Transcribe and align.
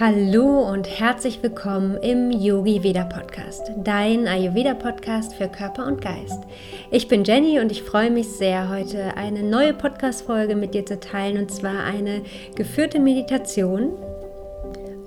Hallo 0.00 0.62
und 0.62 0.88
herzlich 0.88 1.42
willkommen 1.42 1.98
im 1.98 2.30
Yogi 2.30 2.82
Veda 2.82 3.04
Podcast, 3.04 3.70
dein 3.76 4.26
Ayurveda 4.26 4.72
Podcast 4.72 5.34
für 5.34 5.46
Körper 5.46 5.86
und 5.86 6.00
Geist. 6.00 6.42
Ich 6.90 7.06
bin 7.06 7.22
Jenny 7.22 7.60
und 7.60 7.70
ich 7.70 7.82
freue 7.82 8.10
mich 8.10 8.26
sehr, 8.28 8.70
heute 8.70 9.14
eine 9.18 9.42
neue 9.42 9.74
Podcast-Folge 9.74 10.56
mit 10.56 10.72
dir 10.72 10.86
zu 10.86 10.98
teilen 10.98 11.36
und 11.36 11.50
zwar 11.50 11.84
eine 11.84 12.22
geführte 12.54 12.98
Meditation 12.98 13.92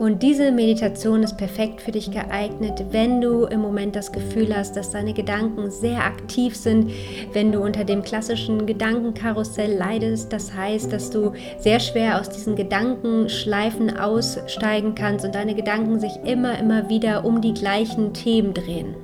und 0.04 0.22
diese 0.22 0.52
Meditation 0.52 1.24
ist 1.24 1.38
perfekt 1.38 1.80
für 1.80 1.94
dich 1.94 2.12
geeignet, 2.12 2.84
wenn 2.92 3.22
du 3.22 3.46
im 3.46 3.62
Moment 3.62 3.96
das 3.96 4.12
Gefühl 4.12 4.54
hast, 4.54 4.76
dass 4.76 4.92
deine 4.92 5.14
Gedanken 5.14 5.72
sehr 5.72 6.04
aktiv 6.04 6.58
sind, 6.58 6.92
wenn 7.32 7.54
du 7.54 7.62
unter 7.62 7.86
dem 7.86 8.04
klassischen 8.04 8.66
Gedankenkarussell 8.66 9.74
leidest. 9.74 10.34
Das 10.34 10.54
heißt, 10.54 10.92
dass 10.92 11.10
du 11.10 11.32
sehr 11.58 11.80
schwer 11.80 12.20
aus 12.20 12.30
diesen 12.30 12.58
Gedankenschleifen 12.58 13.98
aussteigen 13.98 14.94
kannst 14.94 15.24
und 15.24 15.36
deine 15.36 15.56
Gedanken 15.56 16.02
sich 16.02 16.12
immer, 16.26 16.60
immer 16.60 16.90
wieder 16.90 17.24
um 17.24 17.40
die 17.40 17.54
gleichen 17.54 18.14
Themen 18.14 18.54
drehen. 18.54 18.96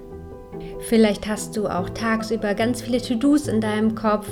Vielleicht 0.81 1.27
hast 1.27 1.57
du 1.57 1.67
auch 1.67 1.89
tagsüber 1.89 2.53
ganz 2.55 2.81
viele 2.81 3.01
To-Dos 3.01 3.47
in 3.47 3.61
deinem 3.61 3.95
Kopf. 3.95 4.27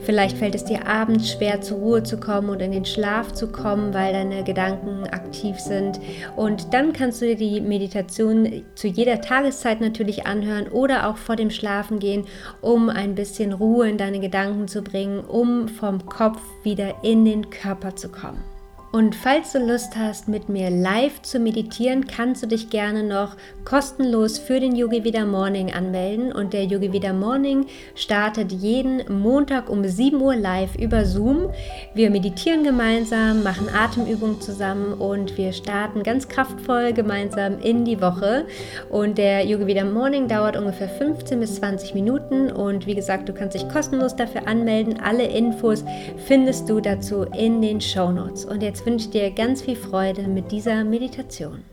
Vielleicht 0.00 0.38
fällt 0.38 0.54
es 0.54 0.64
dir 0.64 0.86
abends 0.86 1.30
schwer, 1.30 1.60
zur 1.60 1.78
Ruhe 1.78 2.02
zu 2.02 2.18
kommen 2.18 2.50
oder 2.50 2.64
in 2.64 2.72
den 2.72 2.84
Schlaf 2.84 3.32
zu 3.32 3.48
kommen, 3.48 3.94
weil 3.94 4.12
deine 4.12 4.42
Gedanken 4.42 5.04
aktiv 5.08 5.58
sind. 5.58 6.00
Und 6.34 6.72
dann 6.72 6.92
kannst 6.92 7.20
du 7.20 7.26
dir 7.26 7.36
die 7.36 7.60
Meditation 7.60 8.64
zu 8.74 8.88
jeder 8.88 9.20
Tageszeit 9.20 9.80
natürlich 9.80 10.26
anhören 10.26 10.68
oder 10.68 11.08
auch 11.08 11.18
vor 11.18 11.36
dem 11.36 11.50
Schlafen 11.50 11.98
gehen, 11.98 12.24
um 12.60 12.88
ein 12.88 13.14
bisschen 13.14 13.52
Ruhe 13.52 13.88
in 13.88 13.98
deine 13.98 14.20
Gedanken 14.20 14.68
zu 14.68 14.82
bringen, 14.82 15.20
um 15.20 15.68
vom 15.68 16.06
Kopf 16.06 16.40
wieder 16.62 16.94
in 17.02 17.24
den 17.24 17.50
Körper 17.50 17.94
zu 17.94 18.08
kommen. 18.08 18.51
Und 18.92 19.14
falls 19.14 19.52
du 19.52 19.58
Lust 19.58 19.96
hast, 19.96 20.28
mit 20.28 20.50
mir 20.50 20.68
live 20.68 21.22
zu 21.22 21.38
meditieren, 21.38 22.06
kannst 22.06 22.42
du 22.42 22.46
dich 22.46 22.68
gerne 22.68 23.02
noch 23.02 23.38
kostenlos 23.64 24.38
für 24.38 24.60
den 24.60 24.76
Yogi 24.76 25.02
Vida 25.02 25.24
Morning 25.24 25.72
anmelden. 25.72 26.30
Und 26.30 26.52
der 26.52 26.64
Yogi 26.64 26.92
Vida 26.92 27.14
Morning 27.14 27.64
startet 27.94 28.52
jeden 28.52 29.00
Montag 29.10 29.70
um 29.70 29.82
7 29.82 30.20
Uhr 30.20 30.36
live 30.36 30.76
über 30.76 31.06
Zoom. 31.06 31.48
Wir 31.94 32.10
meditieren 32.10 32.64
gemeinsam, 32.64 33.42
machen 33.42 33.70
Atemübungen 33.74 34.42
zusammen 34.42 34.92
und 34.92 35.38
wir 35.38 35.54
starten 35.54 36.02
ganz 36.02 36.28
kraftvoll 36.28 36.92
gemeinsam 36.92 37.60
in 37.60 37.86
die 37.86 37.98
Woche. 38.02 38.44
Und 38.90 39.16
der 39.16 39.46
Yogi 39.46 39.68
Vida 39.68 39.84
Morning 39.84 40.28
dauert 40.28 40.58
ungefähr 40.58 40.90
15 40.90 41.40
bis 41.40 41.54
20 41.54 41.94
Minuten. 41.94 42.52
Und 42.52 42.86
wie 42.86 42.94
gesagt, 42.94 43.26
du 43.26 43.32
kannst 43.32 43.54
dich 43.54 43.66
kostenlos 43.70 44.16
dafür 44.16 44.46
anmelden. 44.46 45.00
Alle 45.02 45.24
Infos 45.24 45.82
findest 46.26 46.68
du 46.68 46.78
dazu 46.80 47.22
in 47.34 47.62
den 47.62 47.80
Show 47.80 48.12
Notes. 48.12 48.44
Und 48.44 48.62
jetzt 48.62 48.81
wünsche 48.84 49.06
ich 49.06 49.10
dir 49.10 49.30
ganz 49.30 49.62
viel 49.62 49.76
Freude 49.76 50.28
mit 50.28 50.52
dieser 50.52 50.84
Meditation. 50.84 51.64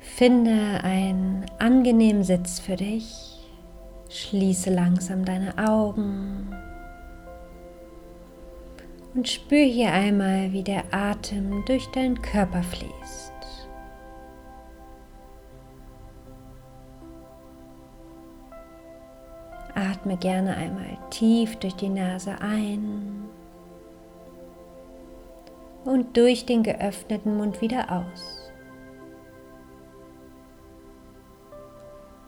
Finde 0.00 0.82
einen 0.82 1.46
angenehmen 1.58 2.24
Sitz 2.24 2.58
für 2.58 2.76
dich. 2.76 3.38
Schließe 4.08 4.70
langsam 4.70 5.24
deine 5.24 5.56
Augen 5.58 6.48
und 9.14 9.28
spür 9.28 9.64
hier 9.64 9.92
einmal, 9.92 10.52
wie 10.52 10.62
der 10.62 10.84
Atem 10.92 11.64
durch 11.66 11.86
deinen 11.88 12.20
Körper 12.22 12.62
fließt. 12.62 13.27
Atme 19.78 20.16
gerne 20.16 20.56
einmal 20.56 20.98
tief 21.10 21.56
durch 21.56 21.76
die 21.76 21.88
Nase 21.88 22.34
ein 22.40 23.28
und 25.84 26.16
durch 26.16 26.46
den 26.46 26.64
geöffneten 26.64 27.36
Mund 27.36 27.60
wieder 27.60 27.90
aus. 27.92 28.50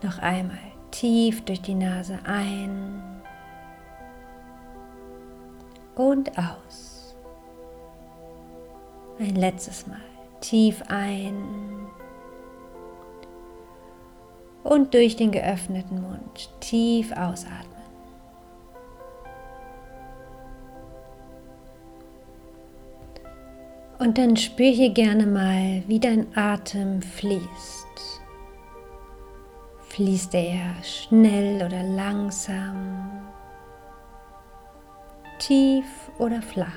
Noch 0.01 0.19
einmal 0.19 0.57
tief 0.91 1.43
durch 1.43 1.61
die 1.61 1.75
Nase 1.75 2.19
ein 2.23 3.21
und 5.95 6.31
aus. 6.37 7.15
Ein 9.19 9.35
letztes 9.35 9.85
Mal 9.87 9.99
tief 10.39 10.81
ein 10.87 11.87
und 14.63 14.93
durch 14.93 15.15
den 15.15 15.31
geöffneten 15.31 16.01
Mund 16.01 16.49
tief 16.59 17.11
ausatmen. 17.11 17.71
Und 23.99 24.17
dann 24.17 24.35
spür 24.35 24.71
hier 24.71 24.89
gerne 24.89 25.27
mal, 25.27 25.83
wie 25.87 25.99
dein 25.99 26.35
Atem 26.35 27.03
fließt. 27.03 28.21
Fließt 29.89 30.33
er 30.33 30.83
schnell 30.83 31.63
oder 31.63 31.83
langsam, 31.83 33.11
tief 35.37 35.85
oder 36.17 36.41
flach? 36.41 36.67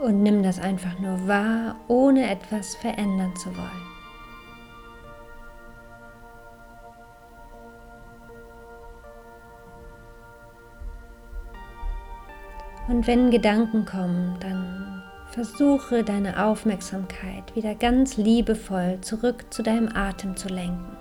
Und 0.00 0.22
nimm 0.22 0.42
das 0.44 0.60
einfach 0.60 0.96
nur 1.00 1.26
wahr, 1.26 1.76
ohne 1.88 2.30
etwas 2.30 2.76
verändern 2.76 3.34
zu 3.34 3.48
wollen. 3.56 3.89
Und 12.90 13.06
wenn 13.06 13.30
Gedanken 13.30 13.84
kommen, 13.84 14.36
dann 14.40 15.04
versuche 15.28 16.02
deine 16.02 16.44
Aufmerksamkeit 16.44 17.54
wieder 17.54 17.76
ganz 17.76 18.16
liebevoll 18.16 18.98
zurück 19.00 19.44
zu 19.50 19.62
deinem 19.62 19.88
Atem 19.94 20.36
zu 20.36 20.48
lenken. 20.48 20.96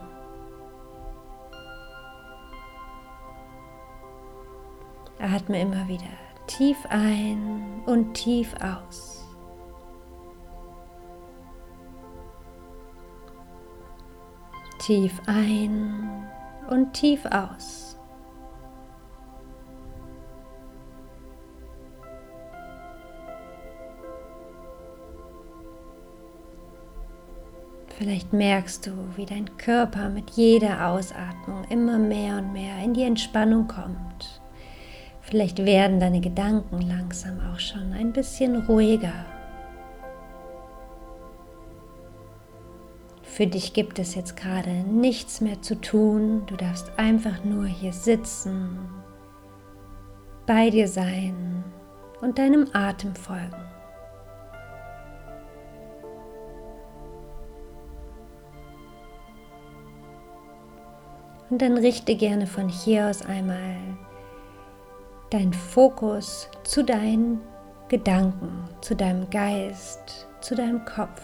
Atme 5.18 5.60
immer 5.62 5.88
wieder 5.88 6.06
tief 6.46 6.78
ein 6.90 7.82
und 7.88 8.14
tief 8.14 8.54
aus. 8.62 9.26
Tief 14.78 15.20
ein 15.26 16.28
und 16.70 16.94
tief 16.94 17.26
aus. 17.26 17.89
Vielleicht 28.00 28.32
merkst 28.32 28.88
du, 28.88 28.92
wie 29.18 29.26
dein 29.26 29.58
Körper 29.58 30.08
mit 30.08 30.30
jeder 30.30 30.88
Ausatmung 30.88 31.66
immer 31.70 32.00
mehr 32.00 32.38
und 32.38 32.54
mehr 32.54 32.82
in 32.82 32.94
die 32.94 33.04
Entspannung 33.04 33.68
kommt. 33.68 34.42
Vielleicht 35.20 35.66
werden 35.66 36.00
deine 36.00 36.22
Gedanken 36.22 36.80
langsam 36.80 37.42
auch 37.42 37.60
schon 37.60 37.92
ein 37.92 38.14
bisschen 38.14 38.56
ruhiger. 38.68 39.26
Für 43.22 43.48
dich 43.48 43.74
gibt 43.74 44.00
es 44.00 44.16
jetzt 44.16 44.38
gerade 44.38 44.72
nichts 44.72 45.42
mehr 45.42 45.62
zu 45.62 45.76
tun. 45.76 46.44
Du 46.46 46.56
darfst 46.56 46.98
einfach 46.98 47.44
nur 47.44 47.66
hier 47.66 47.92
sitzen, 47.92 48.80
bei 50.46 50.70
dir 50.70 50.88
sein 50.88 51.66
und 52.22 52.40
deinem 52.40 52.70
Atem 52.72 53.14
folgen. 53.14 53.70
Und 61.50 61.62
dann 61.62 61.78
richte 61.78 62.16
gerne 62.16 62.46
von 62.46 62.70
hier 62.70 63.08
aus 63.08 63.26
einmal 63.26 63.76
deinen 65.32 65.54
Fokus 65.54 66.50
zu 66.64 66.84
deinen 66.84 67.42
Gedanken, 67.88 68.66
zu 68.82 68.96
deinem 68.96 69.30
Geist, 69.30 70.28
zu 70.42 70.56
deinem 70.56 70.86
Kopf. 70.86 71.22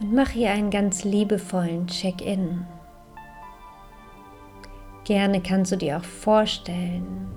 Und 0.00 0.12
mach 0.12 0.30
hier 0.30 0.52
einen 0.52 0.70
ganz 0.70 1.02
liebevollen 1.02 1.88
Check-in. 1.88 2.64
Gerne 5.04 5.40
kannst 5.40 5.72
du 5.72 5.76
dir 5.76 5.96
auch 5.96 6.04
vorstellen, 6.04 7.32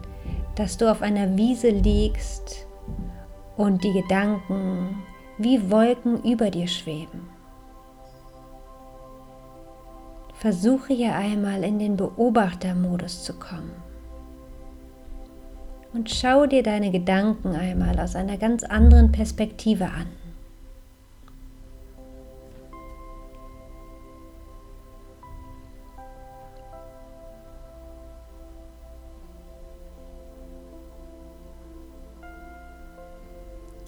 dass 0.56 0.78
du 0.78 0.92
auf 0.92 1.02
einer 1.02 1.38
Wiese 1.38 1.70
liegst 1.70 2.68
und 3.58 3.84
die 3.84 3.94
Gedanken 3.94 5.04
wie 5.38 5.72
Wolken 5.72 6.22
über 6.24 6.52
dir 6.52 6.68
schweben 6.68 7.41
versuche 10.42 10.92
hier 10.96 11.14
einmal 11.16 11.64
in 11.64 11.78
den 11.78 11.96
Beobachtermodus 11.96 13.24
zu 13.24 13.34
kommen. 13.34 13.74
Und 15.94 16.10
schau 16.10 16.48
dir 16.48 16.64
deine 16.64 16.90
Gedanken 16.90 17.56
einmal 17.56 18.00
aus 18.00 18.16
einer 18.16 18.38
ganz 18.38 18.64
anderen 18.64 19.12
Perspektive 19.12 19.86
an. 19.86 20.08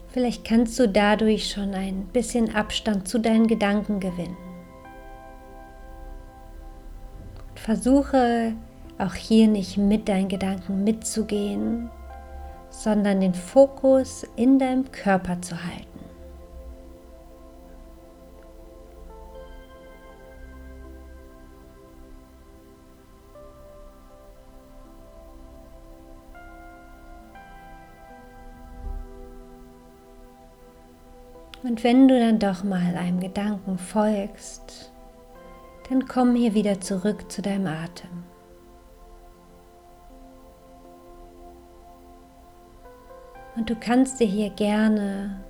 Vielleicht 0.10 0.46
kannst 0.46 0.78
du 0.78 0.88
dadurch 0.88 1.50
schon 1.50 1.74
ein 1.74 2.06
bisschen 2.14 2.54
Abstand 2.54 3.08
zu 3.08 3.20
deinen 3.20 3.48
Gedanken 3.48 4.00
gewinnen. 4.00 4.53
Versuche 7.63 8.56
auch 8.98 9.13
hier 9.13 9.48
nicht 9.48 9.77
mit 9.77 10.10
deinen 10.10 10.27
Gedanken 10.27 10.83
mitzugehen, 10.83 11.89
sondern 12.69 13.21
den 13.21 13.33
Fokus 13.33 14.27
in 14.36 14.60
deinem 14.60 14.92
Körper 14.92 15.42
zu 15.42 15.56
halten. 15.56 15.88
Und 31.63 31.81
wenn 31.86 32.09
du 32.09 32.19
dann 32.19 32.39
doch 32.39 32.66
mal 32.66 32.98
einem 32.98 33.21
Gedanken 33.21 33.77
folgst, 33.77 34.93
dann 35.94 36.07
komm 36.07 36.34
hier 36.34 36.56
wieder 36.56 36.81
zurück 36.81 37.31
zu 37.31 37.44
deinem 37.44 37.68
Atem. 37.68 38.24
Und 43.56 43.69
du 43.69 43.75
kannst 43.75 44.19
dir 44.19 44.25
hier 44.25 44.50
gerne 44.50 45.44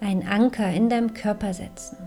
einen 0.00 0.26
Anker 0.26 0.70
in 0.70 0.88
deinem 0.88 1.12
Körper 1.12 1.52
setzen. 1.52 1.98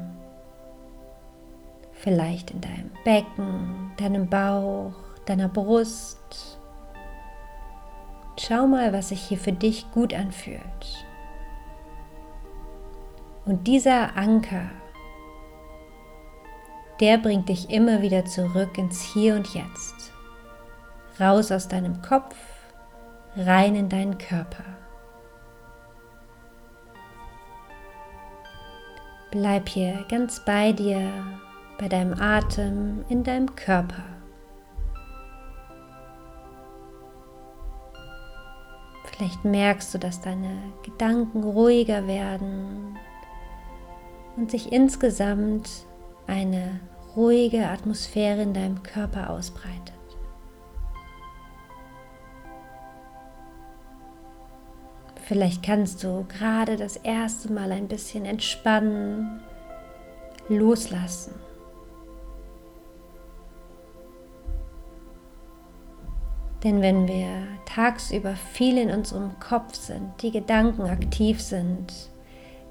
Vielleicht 1.92 2.50
in 2.50 2.62
deinem 2.62 2.90
Becken, 3.06 3.92
deinem 3.98 4.28
Bauch, 4.28 4.96
deiner 5.28 5.48
Brust. 5.48 6.60
Schau 8.40 8.66
mal, 8.66 8.92
was 8.94 9.10
sich 9.10 9.22
hier 9.22 9.38
für 9.38 9.54
dich 9.54 9.92
gut 9.92 10.16
anfühlt. 10.16 11.06
Und 13.46 13.68
dieser 13.68 14.18
Anker, 14.18 14.72
der 17.00 17.18
bringt 17.18 17.50
dich 17.50 17.70
immer 17.70 18.02
wieder 18.02 18.26
zurück 18.26 18.78
ins 18.78 19.02
Hier 19.02 19.36
und 19.36 19.54
Jetzt. 19.54 20.12
Raus 21.20 21.52
aus 21.52 21.68
deinem 21.68 22.02
Kopf, 22.02 22.36
rein 23.36 23.76
in 23.76 23.90
deinen 23.90 24.18
Körper. 24.18 24.64
Bleib 29.32 29.68
hier 29.68 30.06
ganz 30.10 30.44
bei 30.46 30.72
dir, 30.72 31.10
bei 31.80 31.88
deinem 31.88 32.14
Atem, 32.20 33.04
in 33.10 33.24
deinem 33.24 33.56
Körper. 33.56 34.04
Vielleicht 39.06 39.44
merkst 39.44 39.94
du, 39.94 40.00
dass 40.00 40.22
deine 40.22 40.58
Gedanken 40.84 41.44
ruhiger 41.44 42.08
werden, 42.08 42.98
und 44.36 44.52
sich 44.52 44.72
insgesamt 44.72 45.70
eine 46.28 46.80
ruhige 47.16 47.68
Atmosphäre 47.68 48.42
in 48.42 48.54
deinem 48.54 48.82
Körper 48.84 49.30
ausbreitet. 49.30 49.94
Vielleicht 55.26 55.64
kannst 55.64 56.04
du 56.04 56.26
gerade 56.28 56.76
das 56.76 56.98
erste 56.98 57.52
Mal 57.52 57.72
ein 57.72 57.88
bisschen 57.88 58.26
entspannen, 58.26 59.42
loslassen. 60.50 61.34
Denn 66.64 66.82
wenn 66.82 67.08
wir 67.08 67.48
tagsüber 67.66 68.36
viel 68.36 68.78
in 68.78 68.90
unserem 68.90 69.38
Kopf 69.40 69.76
sind, 69.76 70.12
die 70.22 70.32
Gedanken 70.32 70.84
aktiv 70.84 71.42
sind, 71.42 71.94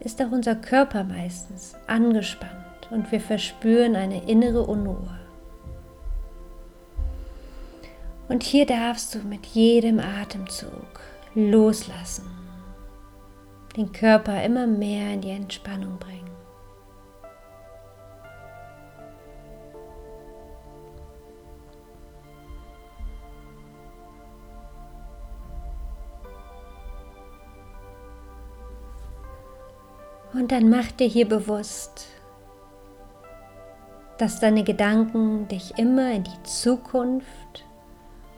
ist 0.00 0.20
auch 0.22 0.31
unser 0.31 0.55
Körper 0.56 1.05
meistens 1.05 1.75
angespannt 1.87 2.71
und 2.93 3.11
wir 3.11 3.21
verspüren 3.21 3.97
eine 3.97 4.29
innere 4.29 4.65
Unruhe. 4.67 5.19
Und 8.29 8.43
hier 8.43 8.67
darfst 8.67 9.15
du 9.15 9.19
mit 9.21 9.47
jedem 9.47 9.99
Atemzug 9.99 11.00
loslassen, 11.35 12.31
den 13.77 13.93
Körper 13.93 14.44
immer 14.44 14.67
mehr 14.67 15.15
in 15.15 15.23
die 15.23 15.31
Entspannung 15.31 15.99
bringen. 15.99 16.23
Und 30.35 30.53
dann 30.53 30.69
mach 30.69 30.91
dir 30.93 31.06
hier 31.06 31.29
bewusst, 31.29 32.12
dass 34.22 34.38
deine 34.38 34.62
Gedanken 34.62 35.48
dich 35.48 35.76
immer 35.78 36.12
in 36.12 36.22
die 36.22 36.42
Zukunft 36.44 37.66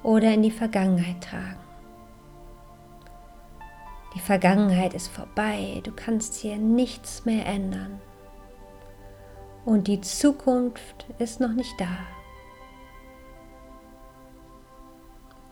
oder 0.02 0.32
in 0.32 0.40
die 0.40 0.50
Vergangenheit 0.50 1.22
tragen. 1.22 1.60
Die 4.14 4.20
Vergangenheit 4.20 4.94
ist 4.94 5.08
vorbei, 5.08 5.82
du 5.84 5.92
kannst 5.92 6.36
hier 6.36 6.56
nichts 6.56 7.26
mehr 7.26 7.44
ändern. 7.44 8.00
Und 9.66 9.86
die 9.86 10.00
Zukunft 10.00 11.04
ist 11.19 11.40
noch 11.40 11.52
nicht 11.52 11.78
da. 11.78 11.98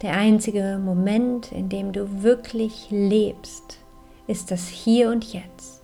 Der 0.01 0.15
einzige 0.15 0.81
Moment, 0.83 1.53
in 1.53 1.69
dem 1.69 1.93
du 1.93 2.23
wirklich 2.23 2.87
lebst, 2.89 3.81
ist 4.27 4.51
das 4.51 4.67
Hier 4.67 5.11
und 5.11 5.31
Jetzt. 5.31 5.82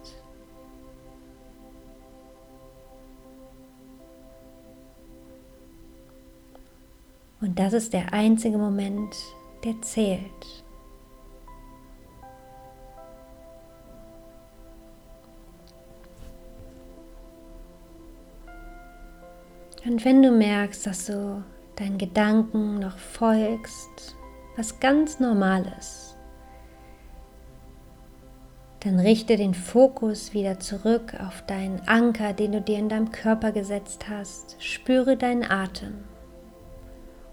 Und 7.40 7.58
das 7.58 7.72
ist 7.72 7.92
der 7.92 8.12
einzige 8.12 8.58
Moment, 8.58 9.14
der 9.64 9.80
zählt. 9.80 10.64
Und 19.86 20.04
wenn 20.04 20.22
du 20.22 20.32
merkst, 20.32 20.86
dass 20.86 21.06
du 21.06 21.44
deinen 21.76 21.98
Gedanken 21.98 22.80
noch 22.80 22.98
folgst, 22.98 24.16
was 24.56 24.80
ganz 24.80 25.20
normal 25.20 25.72
ist, 25.78 26.16
dann 28.80 28.98
richte 28.98 29.36
den 29.36 29.54
Fokus 29.54 30.34
wieder 30.34 30.58
zurück 30.58 31.14
auf 31.26 31.42
deinen 31.46 31.80
Anker, 31.86 32.32
den 32.32 32.52
du 32.52 32.60
dir 32.60 32.78
in 32.78 32.88
deinem 32.88 33.12
Körper 33.12 33.52
gesetzt 33.52 34.08
hast. 34.08 34.56
Spüre 34.62 35.16
deinen 35.16 35.48
Atem 35.48 36.04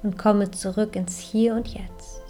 und 0.06 0.20
komme 0.20 0.52
zurück 0.52 0.96
ins 0.96 1.18
Hier 1.18 1.56
und 1.56 1.68
Jetzt. 1.68 2.22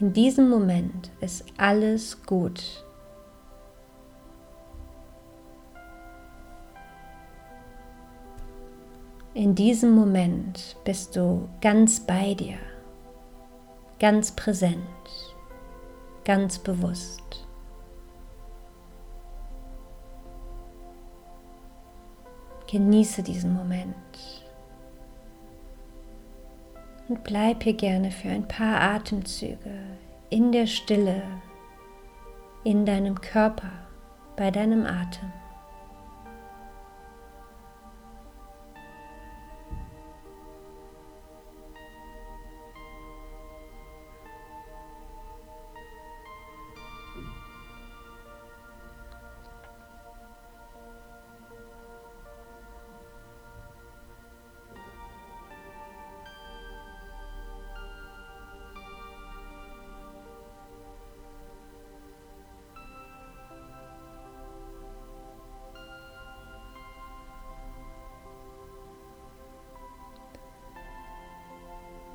In 0.00 0.12
diesem 0.12 0.50
Moment 0.50 1.12
ist 1.20 1.44
alles 1.56 2.24
gut. 2.24 2.84
In 9.32 9.54
diesem 9.54 9.94
Moment 9.94 10.76
bist 10.82 11.14
du 11.14 11.48
ganz 11.60 12.00
bei 12.00 12.34
dir, 12.34 12.58
ganz 14.00 14.32
präsent, 14.32 14.80
ganz 16.24 16.58
bewusst. 16.58 17.46
Genieße 22.66 23.22
diesen 23.22 23.54
Moment 23.54 23.94
und 27.08 27.24
bleib 27.24 27.62
hier 27.62 27.74
gerne 27.74 28.10
für 28.10 28.28
ein 28.28 28.48
paar 28.48 28.80
Atemzüge 28.80 29.78
in 30.30 30.52
der 30.52 30.66
Stille, 30.66 31.22
in 32.64 32.84
deinem 32.84 33.20
Körper, 33.20 33.70
bei 34.36 34.50
deinem 34.50 34.84
Atem. 34.84 35.32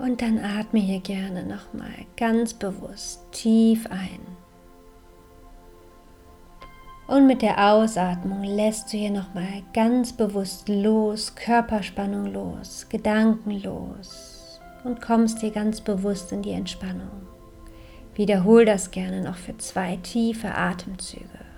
Und 0.01 0.22
dann 0.24 0.39
atme 0.39 0.79
hier 0.79 1.00
gerne 1.00 1.43
nochmal 1.43 2.05
ganz 2.17 2.55
bewusst 2.55 3.22
tief 3.31 3.86
ein. 3.91 4.20
Und 7.08 7.27
mit 7.27 7.43
der 7.43 7.72
Ausatmung 7.72 8.43
lässt 8.43 8.91
du 8.91 8.98
hier 8.98 9.12
nochmal 9.12 9.62
ganz 9.74 10.13
bewusst 10.13 10.70
los, 10.70 11.36
Körperspannung 11.36 12.34
los, 12.34 12.88
Gedanken 12.89 13.62
los 13.62 14.60
und 14.84 15.01
kommst 15.01 15.41
hier 15.41 15.51
ganz 15.51 15.81
bewusst 15.81 16.31
in 16.31 16.41
die 16.41 16.53
Entspannung. 16.53 17.27
Wiederhol 18.15 18.65
das 18.65 18.89
gerne 18.89 19.22
noch 19.22 19.36
für 19.36 19.58
zwei 19.58 19.98
tiefe 19.98 20.55
Atemzüge. 20.55 21.50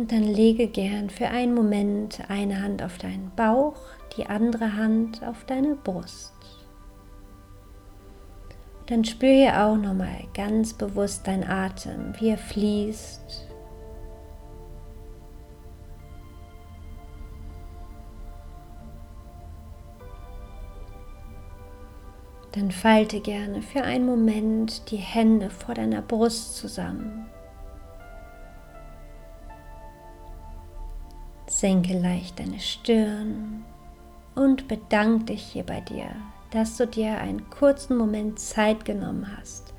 Und 0.00 0.12
dann 0.12 0.24
lege 0.24 0.66
gern 0.66 1.10
für 1.10 1.28
einen 1.28 1.52
Moment 1.52 2.20
eine 2.28 2.62
Hand 2.62 2.82
auf 2.82 2.96
deinen 2.96 3.30
Bauch, 3.36 3.76
die 4.16 4.24
andere 4.24 4.74
Hand 4.74 5.22
auf 5.22 5.44
deine 5.44 5.74
Brust. 5.74 6.32
Dann 8.86 9.04
spüre 9.04 9.34
hier 9.34 9.62
auch 9.62 9.76
nochmal 9.76 10.24
ganz 10.32 10.72
bewusst 10.72 11.26
dein 11.26 11.46
Atem, 11.46 12.14
wie 12.18 12.30
er 12.30 12.38
fließt. 12.38 13.46
Dann 22.52 22.70
falte 22.70 23.20
gerne 23.20 23.60
für 23.60 23.82
einen 23.82 24.06
Moment 24.06 24.90
die 24.90 24.96
Hände 24.96 25.50
vor 25.50 25.74
deiner 25.74 26.00
Brust 26.00 26.56
zusammen. 26.56 27.26
Senke 31.60 31.98
leicht 31.98 32.38
deine 32.38 32.58
Stirn 32.58 33.66
und 34.34 34.66
bedank 34.66 35.26
dich 35.26 35.42
hier 35.42 35.62
bei 35.62 35.82
dir, 35.82 36.06
dass 36.52 36.78
du 36.78 36.86
dir 36.86 37.18
einen 37.18 37.50
kurzen 37.50 37.98
Moment 37.98 38.40
Zeit 38.40 38.86
genommen 38.86 39.36
hast, 39.36 39.74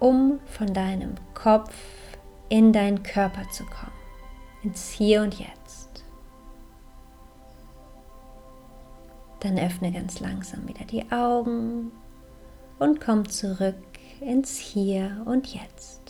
um 0.00 0.38
von 0.44 0.74
deinem 0.74 1.14
Kopf 1.32 1.74
in 2.50 2.74
deinen 2.74 3.02
Körper 3.02 3.48
zu 3.48 3.64
kommen, 3.64 3.96
ins 4.62 4.90
Hier 4.90 5.22
und 5.22 5.32
Jetzt. 5.38 6.04
Dann 9.40 9.58
öffne 9.58 9.90
ganz 9.90 10.20
langsam 10.20 10.68
wieder 10.68 10.84
die 10.84 11.10
Augen 11.10 11.90
und 12.78 13.00
komm 13.00 13.26
zurück 13.26 13.76
ins 14.20 14.58
Hier 14.58 15.22
und 15.24 15.46
Jetzt. 15.54 16.07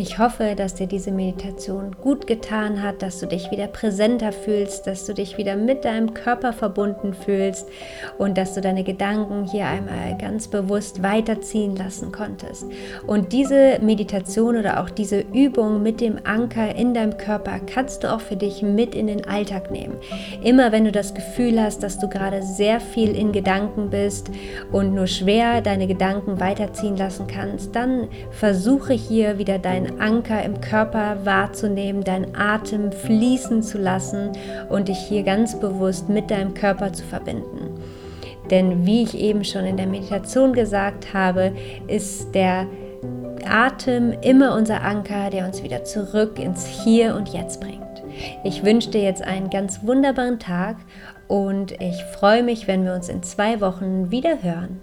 Ich 0.00 0.20
hoffe, 0.20 0.54
dass 0.54 0.76
dir 0.76 0.86
diese 0.86 1.10
Meditation 1.10 1.96
gut 2.00 2.28
getan 2.28 2.84
hat, 2.84 3.02
dass 3.02 3.18
du 3.18 3.26
dich 3.26 3.50
wieder 3.50 3.66
präsenter 3.66 4.30
fühlst, 4.30 4.86
dass 4.86 5.06
du 5.06 5.12
dich 5.12 5.38
wieder 5.38 5.56
mit 5.56 5.84
deinem 5.84 6.14
Körper 6.14 6.52
verbunden 6.52 7.14
fühlst 7.14 7.66
und 8.16 8.38
dass 8.38 8.54
du 8.54 8.60
deine 8.60 8.84
Gedanken 8.84 9.44
hier 9.50 9.66
einmal 9.66 10.16
ganz 10.16 10.46
bewusst 10.46 11.02
weiterziehen 11.02 11.74
lassen 11.74 12.12
konntest. 12.12 12.66
Und 13.08 13.32
diese 13.32 13.80
Meditation 13.82 14.56
oder 14.56 14.80
auch 14.80 14.88
diese 14.88 15.18
Übung 15.18 15.82
mit 15.82 16.00
dem 16.00 16.20
Anker 16.22 16.76
in 16.76 16.94
deinem 16.94 17.16
Körper 17.16 17.58
kannst 17.58 18.04
du 18.04 18.12
auch 18.14 18.20
für 18.20 18.36
dich 18.36 18.62
mit 18.62 18.94
in 18.94 19.08
den 19.08 19.26
Alltag 19.26 19.72
nehmen. 19.72 19.96
Immer 20.44 20.70
wenn 20.70 20.84
du 20.84 20.92
das 20.92 21.12
Gefühl 21.12 21.60
hast, 21.60 21.82
dass 21.82 21.98
du 21.98 22.08
gerade 22.08 22.44
sehr 22.44 22.78
viel 22.78 23.16
in 23.16 23.32
Gedanken 23.32 23.90
bist 23.90 24.30
und 24.70 24.94
nur 24.94 25.08
schwer 25.08 25.60
deine 25.60 25.88
Gedanken 25.88 26.38
weiterziehen 26.38 26.96
lassen 26.96 27.26
kannst, 27.26 27.74
dann 27.74 28.06
versuche 28.30 28.92
hier 28.92 29.38
wieder 29.38 29.58
Anker 29.98 30.42
im 30.42 30.60
Körper 30.60 31.18
wahrzunehmen, 31.24 32.04
deinen 32.04 32.34
Atem 32.36 32.92
fließen 32.92 33.62
zu 33.62 33.78
lassen 33.78 34.32
und 34.68 34.88
dich 34.88 34.98
hier 34.98 35.22
ganz 35.22 35.58
bewusst 35.58 36.08
mit 36.08 36.30
deinem 36.30 36.54
Körper 36.54 36.92
zu 36.92 37.04
verbinden. 37.04 37.80
Denn 38.50 38.86
wie 38.86 39.02
ich 39.02 39.16
eben 39.18 39.44
schon 39.44 39.64
in 39.64 39.76
der 39.76 39.86
Meditation 39.86 40.52
gesagt 40.52 41.12
habe, 41.12 41.52
ist 41.86 42.34
der 42.34 42.66
Atem 43.46 44.12
immer 44.22 44.54
unser 44.54 44.82
Anker, 44.82 45.30
der 45.30 45.46
uns 45.46 45.62
wieder 45.62 45.84
zurück 45.84 46.38
ins 46.38 46.66
Hier 46.66 47.14
und 47.14 47.28
Jetzt 47.28 47.60
bringt. 47.60 47.78
Ich 48.44 48.64
wünsche 48.64 48.90
dir 48.90 49.02
jetzt 49.02 49.22
einen 49.22 49.50
ganz 49.50 49.84
wunderbaren 49.84 50.38
Tag 50.38 50.76
und 51.28 51.72
ich 51.80 52.02
freue 52.18 52.42
mich, 52.42 52.66
wenn 52.66 52.84
wir 52.84 52.94
uns 52.94 53.08
in 53.08 53.22
zwei 53.22 53.60
Wochen 53.60 54.10
wieder 54.10 54.42
hören. 54.42 54.80